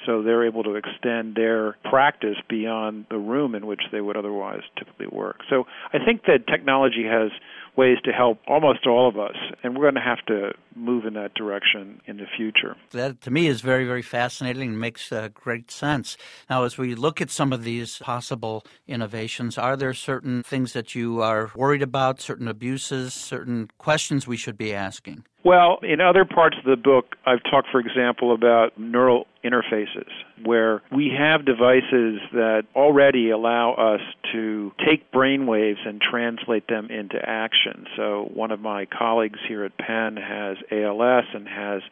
So 0.05 0.21
they're 0.21 0.45
able 0.45 0.63
to 0.63 0.75
extend 0.75 1.35
their 1.35 1.77
practice 1.83 2.37
beyond 2.47 3.05
the 3.09 3.17
room 3.17 3.55
in 3.55 3.65
which 3.65 3.81
they 3.91 4.01
would 4.01 4.17
otherwise 4.17 4.61
typically 4.77 5.07
work. 5.07 5.37
So 5.49 5.65
I 5.93 5.97
think 6.03 6.23
that 6.25 6.47
technology 6.47 7.05
has 7.09 7.31
ways 7.75 7.97
to 8.05 8.11
help 8.11 8.39
almost 8.47 8.87
all 8.87 9.07
of 9.07 9.17
us, 9.17 9.35
and 9.63 9.75
we're 9.75 9.83
going 9.83 9.95
to 9.95 10.01
have 10.01 10.25
to 10.27 10.53
move 10.75 11.05
in 11.05 11.13
that 11.13 11.33
direction 11.33 12.01
in 12.05 12.17
the 12.17 12.25
future. 12.37 12.75
That 12.91 13.21
to 13.21 13.31
me 13.31 13.47
is 13.47 13.61
very, 13.61 13.85
very 13.85 14.01
fascinating 14.01 14.69
and 14.69 14.79
makes 14.79 15.11
uh, 15.11 15.29
great 15.33 15.71
sense. 15.71 16.17
Now, 16.49 16.63
as 16.63 16.77
we 16.77 16.95
look 16.95 17.21
at 17.21 17.29
some 17.29 17.51
of 17.51 17.63
these 17.63 17.97
possible 17.99 18.65
innovations, 18.87 19.57
are 19.57 19.75
there 19.75 19.93
certain 19.93 20.43
things 20.43 20.73
that 20.73 20.95
you 20.95 21.21
are 21.21 21.51
worried 21.55 21.81
about, 21.81 22.21
certain 22.21 22.47
abuses, 22.47 23.13
certain 23.13 23.69
questions 23.77 24.27
we 24.27 24.37
should 24.37 24.57
be 24.57 24.73
asking? 24.73 25.25
Well, 25.45 25.77
in 25.83 26.01
other 26.01 26.25
parts 26.25 26.57
of 26.57 26.65
the 26.65 26.75
book, 26.75 27.15
I've 27.23 27.43
talked, 27.43 27.67
for 27.71 27.79
example, 27.79 28.33
about 28.33 28.79
neural 28.79 29.27
interfaces, 29.43 30.09
where 30.43 30.81
we 30.91 31.11
have 31.15 31.45
devices 31.45 32.19
that 32.33 32.63
already 32.75 33.29
allow 33.29 33.73
us 33.73 34.01
to 34.33 34.71
take 34.83 35.11
brain 35.11 35.45
waves 35.45 35.77
and 35.85 36.01
translate 36.01 36.67
them 36.67 36.89
into 36.89 37.19
action. 37.23 37.85
So, 37.95 38.27
one 38.33 38.49
of 38.49 38.59
my 38.59 38.87
colleagues 38.87 39.37
here 39.47 39.63
at 39.63 39.77
Penn 39.77 40.17
has 40.17 40.57
ALS 40.71 41.25
and 41.35 41.47
has 41.47 41.83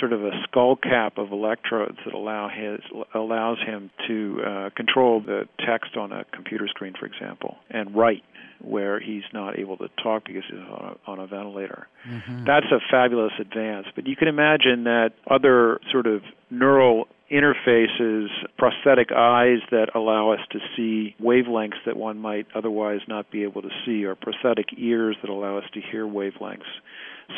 sort 0.00 0.12
of 0.12 0.24
a 0.24 0.32
skull 0.42 0.74
cap 0.74 1.18
of 1.18 1.30
electrodes 1.30 1.98
that 2.04 2.14
allow 2.14 2.48
his 2.48 2.80
allows 3.14 3.58
him 3.64 3.90
to 4.08 4.42
uh, 4.44 4.70
control 4.74 5.20
the 5.20 5.46
text 5.64 5.96
on 5.96 6.10
a 6.10 6.24
computer 6.32 6.66
screen, 6.66 6.94
for 6.98 7.06
example, 7.06 7.58
and 7.70 7.94
write 7.94 8.24
where 8.64 9.00
he's 9.00 9.22
not 9.32 9.58
able 9.58 9.76
to 9.76 9.88
talk 10.02 10.24
because 10.24 10.44
he's 10.48 10.58
on 10.58 10.96
a, 11.06 11.10
on 11.10 11.18
a 11.18 11.26
ventilator. 11.26 11.88
Mm-hmm. 12.08 12.44
That's 12.44 12.66
a 12.66 12.78
fabulous 12.90 13.32
advance. 13.40 13.86
But 13.94 14.06
you 14.06 14.16
can 14.16 14.28
imagine 14.28 14.84
that 14.84 15.10
other 15.28 15.80
sort 15.90 16.06
of 16.06 16.22
neural 16.50 17.08
interfaces, 17.32 18.26
prosthetic 18.58 19.10
eyes 19.10 19.58
that 19.70 19.88
allow 19.94 20.32
us 20.32 20.40
to 20.50 20.58
see 20.76 21.14
wavelengths 21.20 21.82
that 21.86 21.96
one 21.96 22.18
might 22.18 22.46
otherwise 22.54 23.00
not 23.08 23.30
be 23.30 23.42
able 23.42 23.62
to 23.62 23.70
see, 23.86 24.04
or 24.04 24.14
prosthetic 24.14 24.66
ears 24.76 25.16
that 25.22 25.30
allow 25.30 25.56
us 25.56 25.64
to 25.72 25.80
hear 25.80 26.06
wavelengths. 26.06 26.60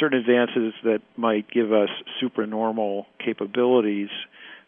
Certain 0.01 0.19
advances 0.19 0.75
that 0.83 1.01
might 1.17 1.49
give 1.49 1.73
us 1.73 1.91
supernormal 2.21 3.07
capabilities 3.25 4.09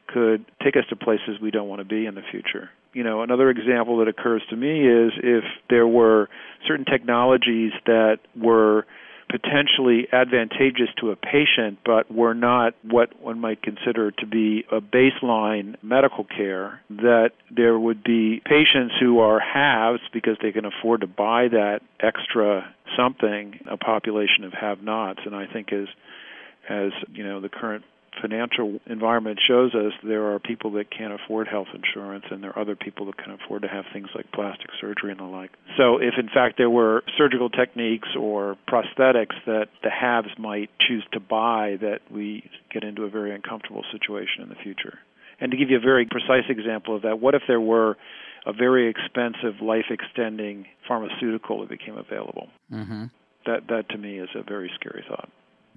could 0.06 0.44
take 0.62 0.76
us 0.76 0.84
to 0.90 0.96
places 0.96 1.40
we 1.40 1.50
don't 1.50 1.68
want 1.68 1.80
to 1.80 1.84
be 1.84 2.06
in 2.06 2.14
the 2.14 2.22
future. 2.30 2.70
You 2.92 3.04
know, 3.04 3.22
another 3.22 3.50
example 3.50 3.98
that 3.98 4.08
occurs 4.08 4.42
to 4.50 4.56
me 4.56 4.86
is 4.86 5.12
if 5.22 5.44
there 5.68 5.86
were 5.86 6.28
certain 6.66 6.84
technologies 6.84 7.72
that 7.84 8.18
were 8.34 8.86
potentially 9.28 10.06
advantageous 10.12 10.88
to 11.00 11.10
a 11.10 11.16
patient, 11.16 11.78
but 11.84 12.10
were 12.12 12.34
not 12.34 12.75
what 12.82 13.20
one 13.20 13.40
might 13.40 13.60
consider 13.60 14.12
to 14.12 14.26
be 14.26 14.64
a 14.70 14.80
baseline 14.80 15.75
medical 15.82 16.25
care, 16.25 16.80
that 16.88 17.30
there 17.50 17.78
would 17.78 18.04
be 18.04 18.40
patients 18.44 18.94
who 19.00 19.18
are 19.18 19.40
haves 19.40 20.00
because 20.12 20.36
they 20.40 20.52
can 20.52 20.64
afford 20.64 21.00
to 21.00 21.06
buy 21.06 21.48
that 21.48 21.80
extra 22.00 22.72
something, 22.96 23.58
a 23.68 23.76
population 23.76 24.44
of 24.44 24.52
have 24.52 24.82
nots. 24.82 25.20
And 25.25 25.34
I 25.34 25.46
think 25.46 25.72
as 25.72 25.88
as 26.68 26.90
you 27.12 27.25
know 27.25 27.40
the 27.40 27.48
current 27.48 27.84
financial 28.20 28.80
environment 28.87 29.38
shows 29.46 29.75
us 29.75 29.92
there 30.02 30.32
are 30.32 30.38
people 30.38 30.73
that 30.73 30.90
can't 30.90 31.12
afford 31.12 31.49
health 31.49 31.68
insurance 31.75 32.25
and 32.30 32.42
there 32.42 32.50
are 32.50 32.58
other 32.58 32.76
people 32.76 33.06
that 33.06 33.16
can 33.16 33.32
afford 33.32 33.62
to 33.62 33.68
have 33.68 33.85
things 33.92 34.08
like 34.14 34.30
plastic 34.32 34.68
surgery 34.80 35.11
and 35.11 35.20
the 35.20 35.25
like. 35.25 35.50
So 35.76 35.99
if 35.99 36.14
in 36.18 36.28
fact 36.28 36.56
there 36.58 36.70
were 36.70 37.02
surgical 37.16 37.50
techniques 37.50 38.08
or 38.18 38.56
prosthetics 38.68 39.37
that 39.46 39.68
the 39.82 39.90
haves 39.90 40.28
might 40.38 40.70
choose 40.80 41.04
to 41.12 41.20
buy 41.20 41.76
that 41.80 42.00
we 42.11 42.49
get 42.73 42.85
into 42.85 43.04
a 43.04 43.11
very 43.11 43.35
uncomfortable 43.35 43.85
situation 43.92 44.42
in 44.42 44.49
the 44.49 44.56
future. 44.62 44.99
And 45.40 45.50
to 45.50 45.56
give 45.56 45.70
you 45.70 45.76
a 45.76 45.80
very 45.80 46.06
precise 46.06 46.49
example 46.49 46.96
of 46.96 47.02
that, 47.02 47.20
what 47.20 47.35
if 47.35 47.42
there 47.46 47.61
were 47.61 47.96
a 48.46 48.52
very 48.52 48.88
expensive 48.88 49.61
life 49.61 49.87
extending 49.90 50.66
pharmaceutical 50.88 51.61
that 51.61 51.68
became 51.68 51.99
available? 51.99 52.49
Mm-hmm. 52.73 53.04
That 53.44 53.68
that 53.68 53.88
to 53.90 53.99
me 53.99 54.18
is 54.18 54.28
a 54.35 54.42
very 54.42 54.70
scary 54.75 55.04
thought 55.06 55.28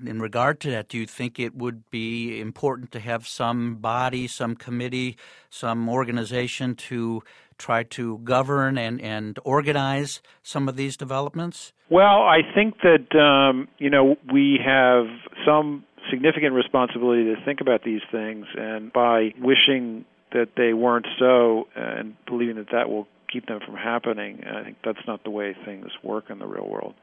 in 0.06 0.20
regard 0.20 0.60
to 0.62 0.72
that, 0.72 0.90
do 0.90 0.98
you 0.98 1.06
think 1.06 1.40
it 1.40 1.56
would 1.56 1.90
be 1.90 2.40
important 2.40 2.92
to 2.92 3.00
have 3.00 3.28
some 3.28 3.76
body, 3.76 4.28
some 4.28 4.56
committee, 4.56 5.18
some 5.50 5.90
organization 5.90 6.76
to 6.76 7.24
try 7.58 7.84
to 7.84 8.20
govern 8.20 8.78
and, 8.78 9.02
and 9.02 9.38
organize 9.44 10.22
some 10.44 10.70
of 10.70 10.76
these 10.76 10.98
developments? 10.98 11.74
Well, 11.90 12.24
I 12.24 12.40
think 12.56 12.76
that 12.82 13.16
um, 13.20 13.68
you 13.78 13.90
know 13.90 14.16
we 14.32 14.60
have 14.66 15.06
some 15.46 15.84
significant 16.10 16.54
responsibility 16.54 17.24
to 17.26 17.36
think 17.46 17.62
about 17.62 17.84
these 17.84 18.02
things, 18.12 18.46
and 18.56 18.92
by 18.92 19.34
wishing 19.40 20.06
that 20.32 20.50
they 20.56 20.74
weren't 20.74 21.08
so 21.18 21.68
and 21.76 22.16
believing 22.26 22.56
that 22.56 22.72
that 22.72 22.90
will 22.90 23.08
keep 23.32 23.48
them 23.48 23.60
from 23.66 23.76
happening, 23.76 24.44
I 24.46 24.64
think 24.64 24.78
that's 24.84 25.06
not 25.08 25.24
the 25.24 25.30
way 25.30 25.56
things 25.66 25.88
work 26.04 26.30
in 26.30 26.40
the 26.40 26.48
real 26.48 26.68
world 26.68 26.96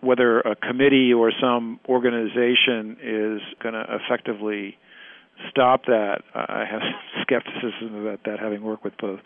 whether 0.00 0.40
a 0.40 0.56
committee 0.56 1.12
or 1.12 1.32
some 1.40 1.80
organization 1.88 2.96
is 3.02 3.40
going 3.62 3.74
to 3.74 3.84
effectively 3.88 4.76
stop 5.48 5.86
that, 5.86 6.22
I 6.34 6.64
have 6.70 6.82
skepticism 7.22 7.94
about 7.94 8.20
that, 8.24 8.38
having 8.40 8.62
worked 8.62 8.84
with 8.84 8.96
both 8.98 9.20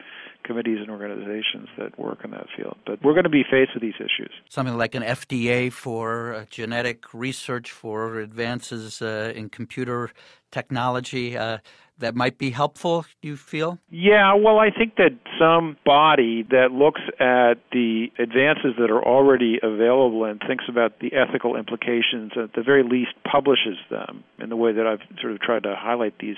committees 0.44 0.78
and 0.80 0.90
organizations 0.90 1.68
that 1.78 1.98
work 1.98 2.20
in 2.24 2.30
that 2.32 2.46
field. 2.56 2.76
But 2.86 3.02
we're 3.02 3.14
going 3.14 3.24
to 3.24 3.30
be 3.30 3.44
faced 3.50 3.70
with 3.74 3.82
these 3.82 3.94
issues. 3.98 4.30
Something 4.48 4.76
like 4.76 4.94
an 4.94 5.02
FDA 5.02 5.72
for 5.72 6.34
uh, 6.34 6.44
genetic 6.50 7.12
research 7.14 7.70
for 7.70 8.20
advances 8.20 9.00
uh, 9.00 9.32
in 9.34 9.48
computer 9.48 10.10
technology. 10.50 11.36
Uh, 11.36 11.58
that 11.98 12.14
might 12.14 12.38
be 12.38 12.50
helpful, 12.50 13.04
you 13.22 13.36
feel? 13.36 13.78
Yeah, 13.90 14.34
well, 14.34 14.58
I 14.58 14.70
think 14.70 14.96
that 14.96 15.16
some 15.38 15.76
body 15.84 16.44
that 16.50 16.72
looks 16.72 17.00
at 17.20 17.54
the 17.72 18.08
advances 18.18 18.74
that 18.78 18.90
are 18.90 19.02
already 19.02 19.58
available 19.62 20.24
and 20.24 20.40
thinks 20.46 20.64
about 20.68 20.98
the 21.00 21.12
ethical 21.14 21.56
implications, 21.56 22.32
at 22.36 22.52
the 22.54 22.62
very 22.62 22.82
least 22.82 23.12
publishes 23.30 23.78
them 23.90 24.24
in 24.38 24.48
the 24.48 24.56
way 24.56 24.72
that 24.72 24.86
I've 24.86 25.02
sort 25.20 25.32
of 25.32 25.40
tried 25.40 25.62
to 25.64 25.76
highlight 25.76 26.18
these 26.18 26.36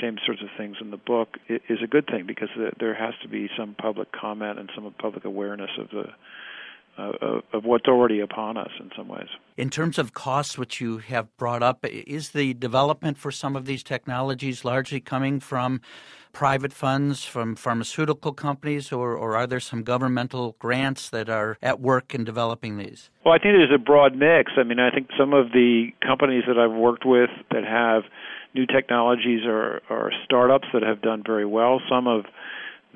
same 0.00 0.16
sorts 0.26 0.42
of 0.42 0.48
things 0.56 0.76
in 0.80 0.90
the 0.90 0.96
book 0.96 1.38
is 1.48 1.78
a 1.82 1.86
good 1.86 2.06
thing 2.06 2.26
because 2.26 2.48
there 2.80 2.94
has 2.94 3.14
to 3.22 3.28
be 3.28 3.48
some 3.56 3.76
public 3.80 4.10
comment 4.12 4.58
and 4.58 4.70
some 4.74 4.92
public 4.98 5.24
awareness 5.24 5.70
of 5.78 5.88
the 5.90 6.06
of, 6.96 7.42
of 7.52 7.64
what's 7.64 7.86
already 7.86 8.20
upon 8.20 8.56
us 8.56 8.70
in 8.80 8.90
some 8.96 9.08
ways. 9.08 9.28
In 9.56 9.70
terms 9.70 9.98
of 9.98 10.12
costs, 10.12 10.58
which 10.58 10.80
you 10.80 10.98
have 10.98 11.34
brought 11.36 11.62
up, 11.62 11.84
is 11.84 12.30
the 12.30 12.54
development 12.54 13.18
for 13.18 13.30
some 13.30 13.56
of 13.56 13.66
these 13.66 13.82
technologies 13.82 14.64
largely 14.64 15.00
coming 15.00 15.40
from 15.40 15.80
private 16.32 16.72
funds, 16.72 17.24
from 17.24 17.54
pharmaceutical 17.54 18.32
companies, 18.32 18.92
or, 18.92 19.16
or 19.16 19.36
are 19.36 19.46
there 19.46 19.60
some 19.60 19.82
governmental 19.82 20.56
grants 20.58 21.08
that 21.10 21.28
are 21.28 21.56
at 21.62 21.80
work 21.80 22.14
in 22.14 22.24
developing 22.24 22.76
these? 22.76 23.10
Well, 23.24 23.34
I 23.34 23.38
think 23.38 23.54
there's 23.54 23.70
a 23.74 23.78
broad 23.78 24.16
mix. 24.16 24.52
I 24.56 24.64
mean, 24.64 24.80
I 24.80 24.90
think 24.90 25.08
some 25.18 25.32
of 25.32 25.52
the 25.52 25.90
companies 26.04 26.42
that 26.48 26.58
I've 26.58 26.76
worked 26.76 27.06
with 27.06 27.30
that 27.52 27.64
have 27.64 28.02
new 28.54 28.66
technologies 28.66 29.44
are, 29.46 29.80
are 29.88 30.10
startups 30.24 30.68
that 30.72 30.82
have 30.82 31.00
done 31.00 31.22
very 31.24 31.46
well. 31.46 31.80
Some 31.88 32.06
of 32.06 32.24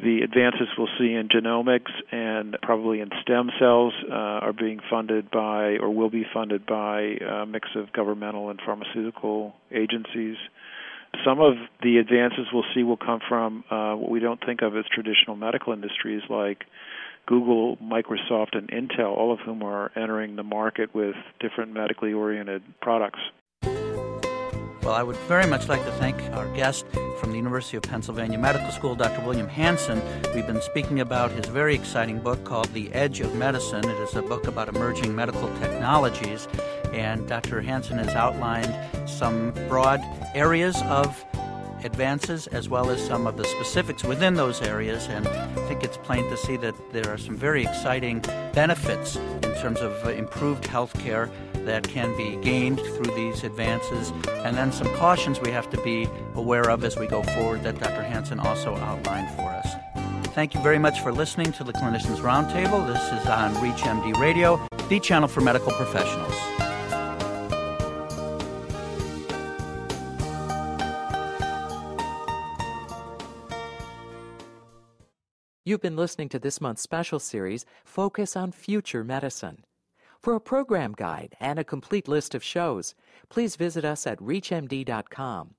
the 0.02 0.20
advances 0.22 0.68
we'll 0.76 0.88
see 0.98 1.14
in 1.14 1.28
genomics 1.28 1.90
and 2.12 2.56
probably 2.62 3.00
in 3.00 3.10
stem 3.22 3.50
cells 3.58 3.92
uh, 4.10 4.14
are 4.14 4.52
being 4.52 4.80
funded 4.90 5.30
by 5.30 5.76
or 5.80 5.90
will 5.90 6.10
be 6.10 6.24
funded 6.32 6.64
by 6.66 7.00
a 7.00 7.46
mix 7.46 7.68
of 7.74 7.92
governmental 7.92 8.50
and 8.50 8.60
pharmaceutical 8.64 9.54
agencies. 9.72 10.36
Some 11.24 11.40
of 11.40 11.54
the 11.82 11.98
advances 11.98 12.46
we'll 12.52 12.64
see 12.74 12.82
will 12.82 12.98
come 12.98 13.20
from 13.28 13.64
uh, 13.70 13.94
what 13.94 14.10
we 14.10 14.20
don't 14.20 14.44
think 14.44 14.62
of 14.62 14.76
as 14.76 14.84
traditional 14.92 15.36
medical 15.36 15.72
industries 15.72 16.22
like 16.28 16.64
Google, 17.26 17.76
Microsoft, 17.78 18.56
and 18.56 18.70
Intel, 18.70 19.16
all 19.16 19.32
of 19.32 19.40
whom 19.40 19.62
are 19.62 19.90
entering 19.96 20.36
the 20.36 20.42
market 20.42 20.94
with 20.94 21.14
different 21.40 21.72
medically 21.72 22.12
oriented 22.12 22.62
products. 22.80 23.20
Well, 24.88 24.96
I 24.96 25.02
would 25.02 25.16
very 25.28 25.46
much 25.46 25.68
like 25.68 25.84
to 25.84 25.92
thank 25.92 26.18
our 26.32 26.46
guest 26.56 26.86
from 27.20 27.30
the 27.30 27.36
University 27.36 27.76
of 27.76 27.82
Pennsylvania 27.82 28.38
Medical 28.38 28.70
School, 28.70 28.94
Dr. 28.94 29.20
William 29.20 29.46
Hanson. 29.46 30.00
We've 30.34 30.46
been 30.46 30.62
speaking 30.62 31.00
about 31.00 31.30
his 31.30 31.44
very 31.44 31.74
exciting 31.74 32.20
book 32.20 32.42
called 32.44 32.72
The 32.72 32.90
Edge 32.94 33.20
of 33.20 33.34
Medicine. 33.34 33.84
It 33.84 34.00
is 34.00 34.14
a 34.14 34.22
book 34.22 34.46
about 34.46 34.70
emerging 34.70 35.14
medical 35.14 35.54
technologies, 35.58 36.48
and 36.94 37.28
Dr. 37.28 37.60
Hanson 37.60 37.98
has 37.98 38.14
outlined 38.14 38.74
some 39.06 39.50
broad 39.68 40.00
areas 40.34 40.80
of 40.84 41.22
advances 41.84 42.46
as 42.46 42.70
well 42.70 42.88
as 42.88 43.04
some 43.06 43.26
of 43.26 43.36
the 43.36 43.44
specifics 43.44 44.04
within 44.04 44.36
those 44.36 44.62
areas. 44.62 45.06
And 45.08 45.28
I 45.28 45.68
think 45.68 45.84
it's 45.84 45.98
plain 45.98 46.24
to 46.30 46.36
see 46.38 46.56
that 46.56 46.74
there 46.92 47.12
are 47.12 47.18
some 47.18 47.36
very 47.36 47.62
exciting 47.62 48.20
benefits 48.54 49.16
in 49.16 49.54
terms 49.56 49.80
of 49.80 50.08
improved 50.08 50.66
health 50.66 50.98
care 50.98 51.30
that 51.68 51.86
can 51.86 52.16
be 52.16 52.36
gained 52.36 52.80
through 52.80 53.14
these 53.14 53.44
advances, 53.44 54.10
and 54.42 54.56
then 54.56 54.72
some 54.72 54.88
cautions 54.96 55.38
we 55.38 55.50
have 55.50 55.68
to 55.68 55.80
be 55.82 56.08
aware 56.34 56.70
of 56.70 56.82
as 56.82 56.96
we 56.96 57.06
go 57.06 57.22
forward 57.22 57.62
that 57.62 57.78
Dr. 57.78 58.02
Hanson 58.02 58.40
also 58.40 58.74
outlined 58.76 59.30
for 59.36 59.50
us. 59.50 59.68
Thank 60.34 60.54
you 60.54 60.62
very 60.62 60.78
much 60.78 61.00
for 61.00 61.12
listening 61.12 61.52
to 61.52 61.64
the 61.64 61.74
Clinicians 61.74 62.20
Roundtable. 62.20 62.86
This 62.86 63.02
is 63.20 63.28
on 63.28 63.54
ReachMD 63.56 64.18
Radio, 64.18 64.66
the 64.88 64.98
channel 64.98 65.28
for 65.28 65.42
medical 65.42 65.70
professionals. 65.72 66.34
You've 75.66 75.82
been 75.82 75.96
listening 75.96 76.30
to 76.30 76.38
this 76.38 76.62
month's 76.62 76.80
special 76.80 77.18
series, 77.18 77.66
Focus 77.84 78.36
on 78.36 78.52
Future 78.52 79.04
Medicine. 79.04 79.64
For 80.22 80.34
a 80.34 80.40
program 80.40 80.94
guide 80.96 81.36
and 81.38 81.58
a 81.58 81.64
complete 81.64 82.08
list 82.08 82.34
of 82.34 82.42
shows, 82.42 82.94
please 83.28 83.54
visit 83.56 83.84
us 83.84 84.06
at 84.06 84.18
ReachMD.com 84.18 85.54